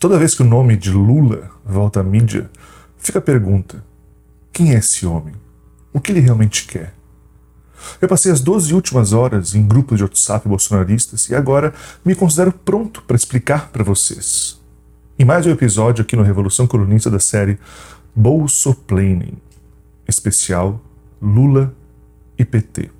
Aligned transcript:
Toda 0.00 0.18
vez 0.18 0.32
que 0.32 0.42
o 0.42 0.46
nome 0.46 0.76
de 0.76 0.92
Lula 0.92 1.50
volta 1.64 2.00
à 2.00 2.02
mídia, 2.04 2.48
fica 2.96 3.18
a 3.18 3.22
pergunta: 3.22 3.84
quem 4.52 4.72
é 4.72 4.78
esse 4.78 5.04
homem? 5.04 5.34
O 5.92 6.00
que 6.00 6.12
ele 6.12 6.20
realmente 6.20 6.66
quer? 6.66 6.94
Eu 8.00 8.08
passei 8.08 8.30
as 8.30 8.40
12 8.40 8.74
últimas 8.74 9.12
horas 9.12 9.54
em 9.54 9.66
grupos 9.66 9.98
de 9.98 10.04
WhatsApp 10.04 10.48
bolsonaristas 10.48 11.28
e 11.28 11.34
agora 11.34 11.74
me 12.04 12.14
considero 12.14 12.52
pronto 12.52 13.02
para 13.02 13.16
explicar 13.16 13.70
para 13.70 13.82
vocês. 13.82 14.60
Em 15.18 15.24
mais 15.24 15.46
um 15.46 15.50
episódio 15.50 16.02
aqui 16.02 16.14
no 16.14 16.22
Revolução 16.22 16.66
Colunista 16.66 17.10
da 17.10 17.18
série 17.18 17.58
Bolsoplaning, 18.14 19.38
especial 20.06 20.80
Lula 21.20 21.74
e 22.38 22.44
PT. 22.44 22.97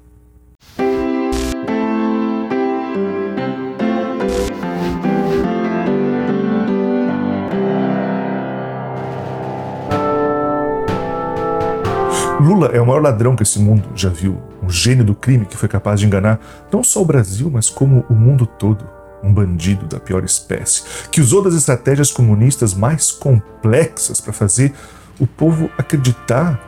Lula 12.58 12.72
é 12.74 12.80
o 12.80 12.86
maior 12.86 13.00
ladrão 13.00 13.36
que 13.36 13.44
esse 13.44 13.60
mundo 13.60 13.88
já 13.94 14.08
viu, 14.08 14.42
um 14.60 14.68
gênio 14.68 15.04
do 15.04 15.14
crime 15.14 15.46
que 15.46 15.56
foi 15.56 15.68
capaz 15.68 16.00
de 16.00 16.06
enganar 16.06 16.40
não 16.72 16.82
só 16.82 17.00
o 17.00 17.04
Brasil, 17.04 17.48
mas 17.52 17.70
como 17.70 18.04
o 18.10 18.14
mundo 18.14 18.46
todo. 18.46 18.84
Um 19.22 19.32
bandido 19.32 19.86
da 19.86 20.00
pior 20.00 20.24
espécie, 20.24 20.82
que 21.10 21.20
usou 21.20 21.42
das 21.42 21.54
estratégias 21.54 22.10
comunistas 22.10 22.74
mais 22.74 23.12
complexas 23.12 24.20
para 24.20 24.32
fazer 24.32 24.72
o 25.20 25.26
povo 25.26 25.70
acreditar 25.78 26.60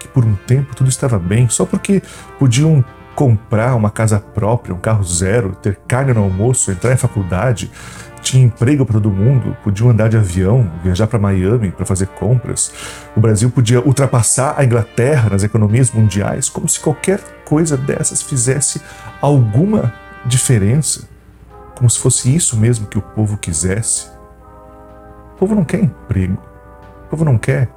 que 0.00 0.08
por 0.08 0.24
um 0.24 0.34
tempo 0.34 0.74
tudo 0.74 0.88
estava 0.88 1.18
bem, 1.18 1.48
só 1.48 1.64
porque 1.64 2.02
podiam 2.38 2.84
comprar 3.14 3.74
uma 3.76 3.90
casa 3.90 4.18
própria, 4.18 4.74
um 4.74 4.78
carro 4.78 5.04
zero, 5.04 5.56
ter 5.62 5.76
carne 5.88 6.12
no 6.12 6.22
almoço, 6.24 6.70
entrar 6.72 6.92
em 6.92 6.96
faculdade, 6.96 7.70
tinha 8.26 8.44
emprego 8.44 8.84
para 8.84 8.94
todo 8.94 9.08
mundo, 9.08 9.56
podiam 9.62 9.88
andar 9.88 10.08
de 10.08 10.16
avião, 10.16 10.68
viajar 10.82 11.06
para 11.06 11.16
Miami 11.16 11.70
para 11.70 11.86
fazer 11.86 12.06
compras. 12.08 12.72
O 13.16 13.20
Brasil 13.20 13.48
podia 13.50 13.80
ultrapassar 13.80 14.54
a 14.58 14.64
Inglaterra 14.64 15.30
nas 15.30 15.44
economias 15.44 15.92
mundiais, 15.92 16.48
como 16.48 16.68
se 16.68 16.80
qualquer 16.80 17.20
coisa 17.44 17.76
dessas 17.76 18.22
fizesse 18.22 18.82
alguma 19.20 19.94
diferença, 20.24 21.08
como 21.76 21.88
se 21.88 22.00
fosse 22.00 22.34
isso 22.34 22.56
mesmo 22.56 22.88
que 22.88 22.98
o 22.98 23.02
povo 23.02 23.36
quisesse. 23.36 24.08
O 25.34 25.38
povo 25.38 25.54
não 25.54 25.64
quer 25.64 25.84
emprego, 25.84 26.42
o 27.06 27.10
povo 27.10 27.24
não 27.24 27.38
quer 27.38 27.68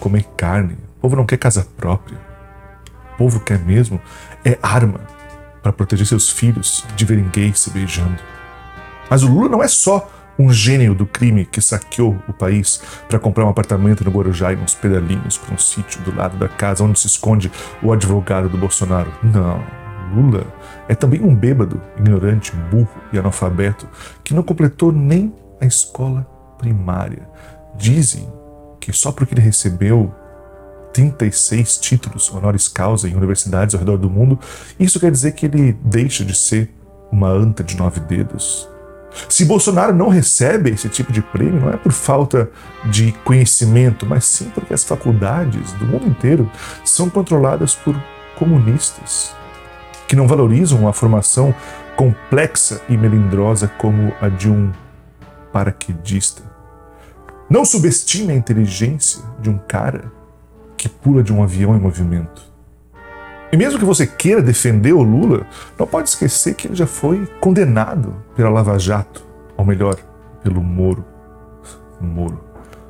comer 0.00 0.24
carne, 0.36 0.76
o 0.98 1.00
povo 1.00 1.16
não 1.16 1.24
quer 1.24 1.38
casa 1.38 1.66
própria. 1.78 2.18
O 3.14 3.16
povo 3.16 3.40
quer 3.40 3.58
mesmo 3.58 3.98
é 4.44 4.58
arma 4.60 5.00
para 5.62 5.72
proteger 5.72 6.06
seus 6.06 6.28
filhos 6.28 6.84
de 6.94 7.06
verem 7.06 7.30
gays 7.30 7.60
se 7.60 7.70
beijando. 7.70 8.20
Mas 9.08 9.22
o 9.22 9.28
Lula 9.28 9.48
não 9.48 9.62
é 9.62 9.68
só 9.68 10.10
um 10.38 10.52
gênio 10.52 10.94
do 10.94 11.06
crime 11.06 11.44
que 11.44 11.60
saqueou 11.60 12.18
o 12.28 12.32
país 12.32 12.80
para 13.08 13.18
comprar 13.18 13.44
um 13.44 13.48
apartamento 13.48 14.04
no 14.04 14.10
Guarujá 14.10 14.52
e 14.52 14.56
uns 14.56 14.74
pedalinhos 14.74 15.38
para 15.38 15.54
um 15.54 15.58
sítio 15.58 16.00
do 16.02 16.14
lado 16.14 16.36
da 16.36 16.48
casa 16.48 16.82
onde 16.82 16.98
se 16.98 17.06
esconde 17.06 17.50
o 17.82 17.92
advogado 17.92 18.48
do 18.48 18.58
Bolsonaro. 18.58 19.12
Não. 19.22 19.62
Lula 20.14 20.46
é 20.88 20.94
também 20.94 21.20
um 21.20 21.34
bêbado, 21.34 21.80
ignorante, 21.98 22.52
burro 22.70 22.88
e 23.12 23.18
analfabeto 23.18 23.88
que 24.22 24.34
não 24.34 24.42
completou 24.42 24.92
nem 24.92 25.32
a 25.60 25.66
escola 25.66 26.26
primária. 26.58 27.28
Dizem 27.76 28.28
que 28.80 28.92
só 28.92 29.10
porque 29.10 29.34
ele 29.34 29.40
recebeu 29.40 30.14
36 30.92 31.78
títulos 31.78 32.32
honoris 32.32 32.68
causa 32.68 33.08
em 33.08 33.16
universidades 33.16 33.74
ao 33.74 33.80
redor 33.80 33.96
do 33.96 34.08
mundo, 34.08 34.38
isso 34.78 35.00
quer 35.00 35.10
dizer 35.10 35.32
que 35.32 35.46
ele 35.46 35.72
deixa 35.84 36.24
de 36.24 36.36
ser 36.36 36.72
uma 37.10 37.28
anta 37.28 37.64
de 37.64 37.76
nove 37.76 38.00
dedos. 38.00 38.68
Se 39.28 39.44
Bolsonaro 39.44 39.94
não 39.94 40.08
recebe 40.08 40.70
esse 40.70 40.88
tipo 40.88 41.12
de 41.12 41.22
prêmio, 41.22 41.60
não 41.60 41.70
é 41.70 41.76
por 41.76 41.92
falta 41.92 42.50
de 42.84 43.12
conhecimento, 43.24 44.04
mas 44.06 44.24
sim 44.24 44.50
porque 44.54 44.74
as 44.74 44.84
faculdades 44.84 45.72
do 45.74 45.86
mundo 45.86 46.06
inteiro 46.06 46.50
são 46.84 47.08
controladas 47.08 47.74
por 47.74 47.94
comunistas 48.36 49.34
que 50.06 50.16
não 50.16 50.28
valorizam 50.28 50.78
uma 50.78 50.92
formação 50.92 51.54
complexa 51.96 52.82
e 52.88 52.96
melindrosa 52.96 53.68
como 53.78 54.12
a 54.20 54.28
de 54.28 54.50
um 54.50 54.70
paraquedista. 55.52 56.42
Não 57.48 57.64
subestime 57.64 58.32
a 58.32 58.36
inteligência 58.36 59.22
de 59.40 59.50
um 59.50 59.58
cara 59.58 60.10
que 60.76 60.88
pula 60.88 61.22
de 61.22 61.32
um 61.32 61.42
avião 61.42 61.76
em 61.76 61.80
movimento. 61.80 62.53
E 63.54 63.56
mesmo 63.56 63.78
que 63.78 63.84
você 63.84 64.04
queira 64.04 64.42
defender 64.42 64.92
o 64.92 65.00
Lula, 65.00 65.46
não 65.78 65.86
pode 65.86 66.08
esquecer 66.08 66.54
que 66.54 66.66
ele 66.66 66.74
já 66.74 66.88
foi 66.88 67.24
condenado 67.40 68.16
pela 68.34 68.50
Lava 68.50 68.76
Jato, 68.80 69.24
ou 69.56 69.64
melhor, 69.64 69.96
pelo 70.42 70.60
Moro. 70.60 71.04
Moro, 72.00 72.40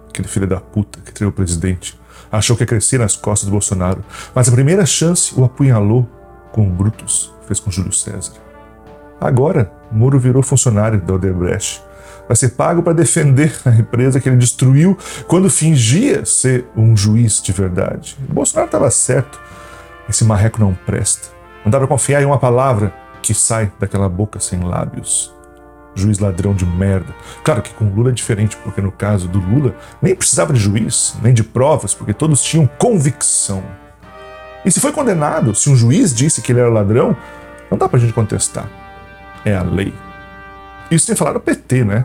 aquele 0.08 0.26
filho 0.26 0.46
da 0.46 0.58
puta 0.58 1.00
que 1.04 1.12
traiu 1.12 1.28
o 1.28 1.32
presidente, 1.32 2.00
achou 2.32 2.56
que 2.56 2.62
ia 2.62 2.66
crescer 2.66 2.96
nas 2.96 3.14
costas 3.14 3.46
do 3.46 3.52
Bolsonaro, 3.52 4.02
mas 4.34 4.48
a 4.48 4.52
primeira 4.52 4.86
chance 4.86 5.38
o 5.38 5.44
apunhalou 5.44 6.08
com 6.50 6.66
o 6.66 6.70
Brutus, 6.70 7.30
fez 7.46 7.60
com 7.60 7.70
Júlio 7.70 7.92
César. 7.92 8.32
Agora, 9.20 9.70
Moro 9.92 10.18
virou 10.18 10.42
funcionário 10.42 10.98
da 10.98 11.12
Odebrecht. 11.12 11.82
Vai 12.26 12.38
ser 12.38 12.52
pago 12.52 12.82
para 12.82 12.94
defender 12.94 13.54
a 13.66 13.70
empresa 13.70 14.18
que 14.18 14.30
ele 14.30 14.38
destruiu 14.38 14.96
quando 15.28 15.50
fingia 15.50 16.24
ser 16.24 16.64
um 16.74 16.96
juiz 16.96 17.42
de 17.42 17.52
verdade. 17.52 18.16
O 18.30 18.32
Bolsonaro 18.32 18.68
estava 18.68 18.90
certo 18.90 19.38
esse 20.08 20.24
marreco 20.24 20.60
não 20.60 20.74
presta. 20.74 21.28
Não 21.64 21.70
dá 21.70 21.78
para 21.78 21.86
confiar 21.86 22.22
em 22.22 22.26
uma 22.26 22.38
palavra 22.38 22.92
que 23.22 23.32
sai 23.32 23.72
daquela 23.80 24.08
boca 24.08 24.38
sem 24.38 24.60
lábios. 24.60 25.32
Juiz 25.94 26.18
ladrão 26.18 26.52
de 26.54 26.66
merda. 26.66 27.14
Claro 27.42 27.62
que 27.62 27.72
com 27.72 27.88
Lula 27.88 28.10
é 28.10 28.12
diferente, 28.12 28.56
porque 28.58 28.80
no 28.80 28.92
caso 28.92 29.28
do 29.28 29.38
Lula 29.38 29.74
nem 30.02 30.14
precisava 30.14 30.52
de 30.52 30.60
juiz, 30.60 31.16
nem 31.22 31.32
de 31.32 31.44
provas, 31.44 31.94
porque 31.94 32.12
todos 32.12 32.42
tinham 32.42 32.66
convicção. 32.78 33.62
E 34.64 34.70
se 34.70 34.80
foi 34.80 34.92
condenado, 34.92 35.54
se 35.54 35.70
um 35.70 35.76
juiz 35.76 36.14
disse 36.14 36.42
que 36.42 36.52
ele 36.52 36.60
era 36.60 36.68
ladrão, 36.68 37.16
não 37.70 37.78
dá 37.78 37.88
pra 37.88 37.98
gente 37.98 38.12
contestar. 38.12 38.68
É 39.44 39.54
a 39.54 39.62
lei. 39.62 39.94
Isso 40.90 41.06
sem 41.06 41.14
falar 41.14 41.32
do 41.32 41.40
PT, 41.40 41.84
né? 41.84 42.04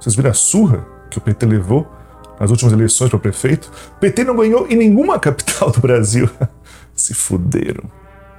Vocês 0.00 0.14
viram 0.14 0.30
a 0.30 0.34
surra 0.34 0.86
que 1.10 1.18
o 1.18 1.20
PT 1.20 1.46
levou 1.46 1.90
nas 2.38 2.50
últimas 2.50 2.72
eleições 2.72 3.10
para 3.10 3.18
prefeito? 3.18 3.70
O 3.96 4.00
PT 4.00 4.24
não 4.24 4.36
ganhou 4.36 4.66
em 4.68 4.76
nenhuma 4.76 5.18
capital 5.18 5.70
do 5.70 5.80
Brasil. 5.80 6.28
Se 6.96 7.14
fuderam. 7.14 7.84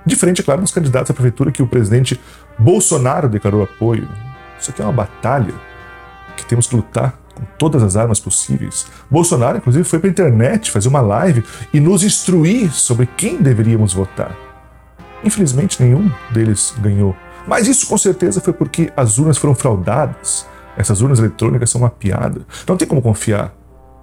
Diferente, 0.06 0.42
é 0.42 0.44
claro, 0.44 0.62
dos 0.62 0.72
candidatos 0.72 1.12
à 1.12 1.14
prefeitura 1.14 1.52
que 1.52 1.62
o 1.62 1.68
presidente 1.68 2.20
Bolsonaro 2.58 3.30
declarou 3.30 3.64
apoio. 3.64 4.08
Isso 4.60 4.72
aqui 4.72 4.82
é 4.82 4.86
uma 4.86 4.94
batalha 4.94 5.54
que 6.36 6.46
temos 6.46 6.68
que 6.68 6.76
lutar 6.76 7.20
com 7.36 7.44
todas 7.58 7.84
as 7.84 7.96
armas 7.96 8.20
possíveis. 8.20 8.88
Bolsonaro, 9.12 9.58
inclusive, 9.58 9.84
foi 9.84 10.00
para 10.00 10.10
a 10.10 10.12
internet 10.12 10.72
fazer 10.72 10.88
uma 10.88 11.02
live 11.02 11.44
e 11.74 11.80
nos 11.80 12.04
instruir 12.04 12.72
sobre 12.72 13.06
quem 13.06 13.38
deveríamos 13.42 13.94
votar. 13.94 14.36
Infelizmente, 15.24 15.82
nenhum 15.82 16.10
deles 16.32 16.74
ganhou. 16.80 17.16
Mas 17.48 17.68
isso 17.68 17.88
com 17.88 17.98
certeza 17.98 18.42
foi 18.42 18.54
porque 18.54 18.92
as 18.96 19.18
urnas 19.18 19.38
foram 19.38 19.56
fraudadas. 19.56 20.48
Essas 20.76 21.02
urnas 21.02 21.20
eletrônicas 21.20 21.70
são 21.70 21.82
uma 21.82 21.90
piada. 21.90 22.42
Não 22.68 22.78
tem 22.78 22.88
como 22.88 23.02
confiar. 23.02 23.54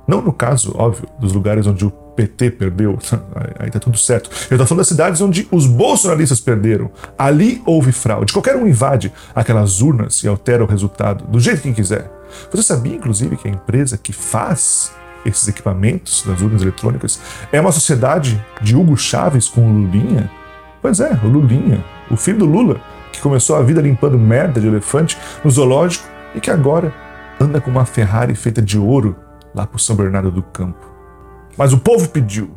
Não 0.07 0.21
no 0.21 0.33
caso, 0.33 0.75
óbvio, 0.77 1.09
dos 1.19 1.33
lugares 1.33 1.67
onde 1.67 1.85
o 1.85 1.91
PT 2.15 2.53
perdeu, 2.53 2.99
aí 3.59 3.71
tá 3.71 3.79
tudo 3.79 3.99
certo. 3.99 4.31
Eu 4.51 4.59
tô 4.59 4.67
falando 4.67 4.81
das 4.81 4.89
cidades 4.89 5.21
onde 5.21 5.49
os 5.51 5.67
bolsonaristas 5.67 6.41
perderam. 6.41 6.91
Ali 7.19 7.63
houve 7.67 7.93
fraude. 7.93 8.33
Qualquer 8.33 8.57
um 8.57 8.67
invade 8.67 9.13
aquelas 9.35 9.81
urnas 9.81 10.23
e 10.23 10.29
altera 10.29 10.65
o 10.65 10.67
resultado 10.67 11.25
do 11.27 11.41
jeito 11.41 11.63
que 11.63 11.73
quiser. 11.73 12.11
Você 12.51 12.63
sabia, 12.63 12.97
inclusive, 12.97 13.37
que 13.37 13.49
a 13.49 13.51
empresa 13.51 13.99
que 13.99 14.13
faz 14.13 14.93
esses 15.25 15.49
equipamentos 15.49 16.23
das 16.27 16.41
urnas 16.41 16.63
eletrônicas 16.63 17.21
é 17.51 17.61
uma 17.61 17.73
sociedade 17.73 18.43
de 18.61 18.77
Hugo 18.77 18.97
Chaves 18.97 19.49
com 19.49 19.63
o 19.63 19.73
Lulinha? 19.73 20.31
Pois 20.83 21.01
é, 21.01 21.19
o 21.25 21.29
Lulinha, 21.29 21.83
o 22.11 22.17
filho 22.17 22.39
do 22.39 22.47
Lula, 22.47 22.81
que 23.11 23.21
começou 23.21 23.57
a 23.57 23.63
vida 23.63 23.81
limpando 23.81 24.19
merda 24.19 24.61
de 24.61 24.67
elefante 24.67 25.17
no 25.43 25.51
zoológico 25.51 26.07
e 26.35 26.41
que 26.41 26.51
agora 26.51 26.93
anda 27.41 27.61
com 27.61 27.71
uma 27.71 27.87
Ferrari 27.87 28.35
feita 28.35 28.61
de 28.61 28.79
ouro 28.79 29.17
lá 29.55 29.67
por 29.67 29.81
São 29.81 29.97
Bernardo 29.97 30.31
do 30.31 30.43
Campo. 30.43 30.94
Mas 31.57 31.73
o 31.73 31.79
povo 31.79 32.09
pediu. 32.09 32.51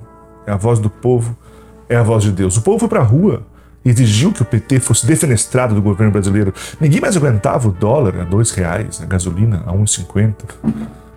É 0.45 0.51
a 0.51 0.57
voz 0.57 0.79
do 0.79 0.89
povo, 0.89 1.35
é 1.89 1.95
a 1.95 2.03
voz 2.03 2.23
de 2.23 2.31
Deus. 2.31 2.55
O 2.57 2.61
povo 2.61 2.79
foi 2.79 2.87
para 2.87 3.01
a 3.01 3.03
rua 3.03 3.45
e 3.83 3.89
exigiu 3.89 4.31
que 4.31 4.41
o 4.41 4.45
PT 4.45 4.79
fosse 4.79 5.05
defenestrado 5.05 5.75
do 5.75 5.81
governo 5.81 6.11
brasileiro. 6.11 6.53
Ninguém 6.79 7.01
mais 7.01 7.17
aguentava 7.17 7.67
o 7.67 7.71
dólar 7.71 8.21
a 8.21 8.23
dois 8.23 8.51
reais, 8.51 9.01
a 9.01 9.05
gasolina 9.05 9.63
a 9.65 9.73
1,50. 9.73 10.33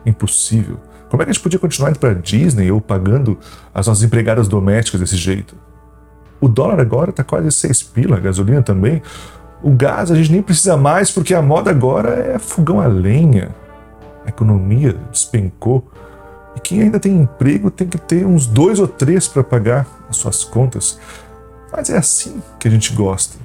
Impossível. 0.04 0.78
Como 1.08 1.22
é 1.22 1.26
que 1.26 1.30
a 1.30 1.32
gente 1.32 1.42
podia 1.42 1.58
continuar 1.58 1.90
indo 1.90 1.98
para 1.98 2.14
Disney 2.14 2.70
ou 2.70 2.80
pagando 2.80 3.38
as 3.74 3.86
nossas 3.86 4.02
empregadas 4.04 4.46
domésticas 4.46 5.00
desse 5.00 5.16
jeito? 5.16 5.56
O 6.40 6.48
dólar 6.48 6.80
agora 6.80 7.10
está 7.10 7.22
quase 7.22 7.50
seis 7.50 7.82
pila, 7.82 8.16
a 8.16 8.20
gasolina 8.20 8.62
também. 8.62 9.02
O 9.62 9.72
gás 9.72 10.10
a 10.10 10.14
gente 10.14 10.32
nem 10.32 10.40
precisa 10.40 10.76
mais 10.76 11.10
porque 11.10 11.34
a 11.34 11.42
moda 11.42 11.70
agora 11.70 12.10
é 12.34 12.38
fogão 12.38 12.80
a 12.80 12.86
lenha. 12.86 13.50
A 14.24 14.28
economia 14.28 14.96
despencou. 15.10 15.90
E 16.56 16.60
quem 16.60 16.82
ainda 16.82 16.98
tem 16.98 17.12
emprego 17.12 17.70
tem 17.70 17.88
que 17.88 17.98
ter 17.98 18.26
uns 18.26 18.46
dois 18.46 18.78
ou 18.78 18.88
três 18.88 19.28
para 19.28 19.44
pagar 19.44 19.86
as 20.08 20.16
suas 20.16 20.44
contas. 20.44 20.98
Mas 21.72 21.90
é 21.90 21.96
assim 21.96 22.42
que 22.58 22.66
a 22.66 22.70
gente 22.70 22.92
gosta. 22.92 23.38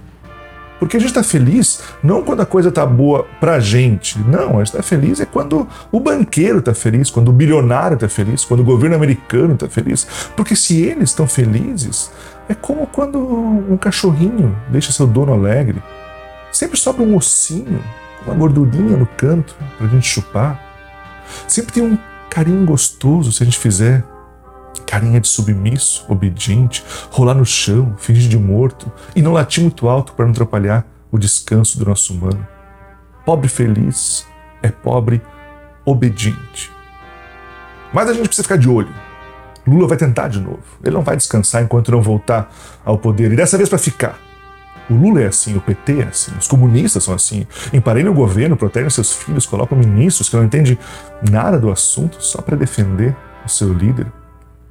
Porque 0.80 0.98
a 0.98 1.00
gente 1.00 1.10
está 1.10 1.24
feliz 1.24 1.82
não 2.04 2.22
quando 2.22 2.42
a 2.42 2.46
coisa 2.46 2.70
está 2.70 2.86
boa 2.86 3.26
para 3.40 3.56
a 3.56 3.60
gente. 3.60 4.20
Não, 4.20 4.56
a 4.56 4.58
gente 4.58 4.68
está 4.68 4.84
feliz 4.84 5.20
é 5.20 5.26
quando 5.26 5.68
o 5.92 6.00
banqueiro 6.00 6.60
está 6.60 6.74
feliz, 6.74 7.10
quando 7.10 7.30
o 7.30 7.34
bilionário 7.34 7.96
está 7.96 8.10
feliz, 8.10 8.44
quando 8.44 8.60
o 8.60 8.64
governo 8.64 8.96
americano 8.96 9.54
está 9.54 9.70
feliz. 9.70 10.06
Porque 10.36 10.56
se 10.56 10.82
eles 10.82 11.12
estão 11.12 11.28
felizes, 11.28 12.12
é 12.50 12.54
como 12.54 12.88
quando 12.88 13.18
um 13.18 13.78
cachorrinho 13.78 14.56
deixa 14.70 14.92
seu 14.92 15.08
dono 15.08 15.34
alegre. 15.34 15.82
Sempre 16.52 16.78
sobra 16.78 17.04
um 17.04 17.16
ossinho, 17.16 17.82
uma 18.26 18.36
gordurinha 18.36 18.98
no 18.98 19.06
canto 19.06 19.56
para 19.78 19.88
a 19.88 19.90
gente 19.90 20.08
chupar. 20.08 20.62
Sempre 21.48 21.74
tem 21.74 21.84
um 21.84 21.98
carinho 22.30 22.66
gostoso 22.66 23.32
se 23.32 23.44
a 23.44 23.46
gente 23.46 23.58
fizer 23.58 24.04
carinha 24.86 25.20
de 25.20 25.28
submisso, 25.28 26.06
obediente, 26.10 26.84
rolar 27.10 27.34
no 27.34 27.46
chão, 27.46 27.96
fingir 27.98 28.30
de 28.30 28.38
morto 28.38 28.92
e 29.16 29.22
não 29.22 29.34
latir 29.34 29.64
muito 29.64 29.88
alto 29.88 30.14
para 30.14 30.26
não 30.26 30.32
atrapalhar 30.32 30.86
o 31.12 31.18
descanso 31.18 31.80
do 31.80 31.86
nosso 31.86 32.14
humano. 32.14 32.46
Pobre 33.26 33.48
feliz 33.48 34.28
é 34.62 34.70
pobre 34.70 35.22
obediente. 35.86 36.72
Mas 37.94 38.10
a 38.10 38.14
gente 38.14 38.28
precisa 38.28 38.44
ficar 38.44 38.58
de 38.58 38.70
olho. 38.70 38.94
Lula 39.66 39.88
vai 39.88 39.98
tentar 39.98 40.28
de 40.28 40.40
novo. 40.40 40.64
Ele 40.84 40.96
não 40.96 41.02
vai 41.02 41.16
descansar 41.16 41.64
enquanto 41.64 41.92
não 41.92 42.02
voltar 42.02 42.54
ao 42.84 42.98
poder. 42.98 43.32
E 43.32 43.36
dessa 43.36 43.58
vez 43.58 43.70
para 43.70 43.78
ficar. 43.78 44.20
O 44.90 44.94
Lula 44.94 45.22
é 45.22 45.28
assim, 45.28 45.56
o 45.56 45.62
PT 45.62 46.02
é 46.02 46.04
assim, 46.04 46.32
os 46.38 46.48
comunistas 46.48 47.04
são 47.04 47.14
assim. 47.14 47.48
Emparelham 47.74 48.12
o 48.12 48.16
governo, 48.16 48.56
protegem 48.56 48.90
seus 48.90 49.14
filhos, 49.14 49.46
colocam 49.46 49.78
ministros 49.78 50.30
que 50.30 50.36
não 50.36 50.44
entendem 50.44 50.78
nada 51.30 51.60
do 51.60 51.72
assunto 51.72 52.22
só 52.22 52.42
para 52.42 52.56
defender 52.56 53.16
o 53.46 53.50
seu 53.50 53.74
líder. 53.74 54.12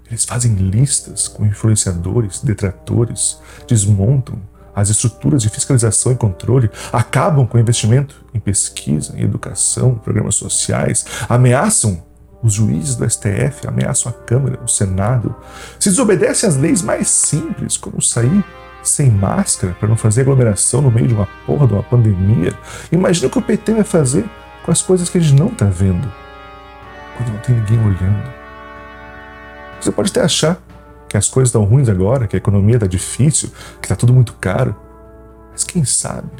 Eles 0.08 0.24
fazem 0.24 0.54
listas 0.54 1.26
com 1.26 1.44
influenciadores, 1.44 2.40
detratores, 2.40 3.40
desmontam 3.66 4.40
as 4.74 4.90
estruturas 4.90 5.42
de 5.42 5.48
fiscalização 5.48 6.12
e 6.12 6.16
controle, 6.16 6.70
acabam 6.92 7.46
com 7.46 7.56
o 7.56 7.60
investimento 7.60 8.24
em 8.34 8.40
pesquisa, 8.40 9.14
em 9.16 9.22
educação, 9.22 9.94
programas 9.94 10.34
sociais, 10.34 11.06
ameaçam 11.28 12.02
os 12.42 12.52
juízes 12.52 12.96
do 12.96 13.08
STF, 13.08 13.66
ameaçam 13.66 14.10
a 14.10 14.26
Câmara, 14.26 14.60
o 14.62 14.68
Senado, 14.68 15.34
se 15.78 15.88
desobedecem 15.88 16.48
às 16.48 16.56
leis 16.56 16.82
mais 16.82 17.08
simples, 17.08 17.76
como 17.76 18.02
sair 18.02 18.44
sem 18.88 19.10
máscara 19.10 19.74
para 19.78 19.88
não 19.88 19.96
fazer 19.96 20.22
aglomeração 20.22 20.80
no 20.80 20.90
meio 20.90 21.08
de 21.08 21.14
uma 21.14 21.28
porra 21.46 21.66
de 21.66 21.72
uma 21.72 21.82
pandemia. 21.82 22.52
Imagina 22.90 23.28
o 23.28 23.30
que 23.30 23.38
o 23.38 23.42
PT 23.42 23.74
vai 23.74 23.84
fazer 23.84 24.24
com 24.64 24.70
as 24.70 24.82
coisas 24.82 25.08
que 25.08 25.18
a 25.18 25.20
gente 25.20 25.38
não 25.38 25.48
está 25.48 25.66
vendo, 25.66 26.10
quando 27.16 27.32
não 27.32 27.40
tem 27.40 27.54
ninguém 27.54 27.78
olhando. 27.78 28.32
Você 29.80 29.92
pode 29.92 30.10
até 30.10 30.22
achar 30.22 30.58
que 31.08 31.16
as 31.16 31.28
coisas 31.28 31.48
estão 31.48 31.64
ruins 31.64 31.88
agora, 31.88 32.26
que 32.26 32.36
a 32.36 32.38
economia 32.38 32.76
está 32.76 32.86
difícil, 32.86 33.50
que 33.80 33.86
está 33.86 33.94
tudo 33.94 34.12
muito 34.12 34.32
caro. 34.34 34.74
Mas 35.52 35.62
quem 35.64 35.84
sabe 35.84 36.30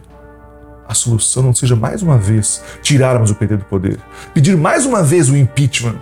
a 0.87 0.95
solução 0.95 1.43
não 1.43 1.55
seja 1.55 1.75
mais 1.75 2.03
uma 2.03 2.19
vez 2.19 2.63
tirarmos 2.83 3.31
o 3.31 3.35
PT 3.35 3.57
do 3.59 3.65
poder, 3.65 3.99
pedir 4.33 4.57
mais 4.57 4.85
uma 4.87 5.03
vez 5.03 5.29
o 5.29 5.37
impeachment 5.37 5.99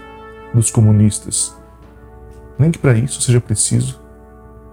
dos 0.53 0.71
comunistas. 0.71 1.57
Nem 2.59 2.71
que 2.71 2.79
para 2.79 2.95
isso 2.95 3.21
seja 3.23 3.41
preciso 3.41 4.01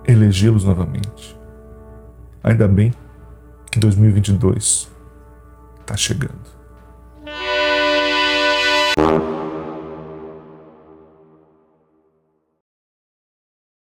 elegê-los 0.06 0.64
novamente. 0.64 1.39
Ainda 2.44 2.68
bem 2.68 2.94
que 3.72 3.80
2022 3.80 4.90
está 5.82 5.96
chegando. 5.98 6.59